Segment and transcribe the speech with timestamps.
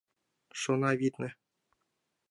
[0.59, 1.29] Шона, витне.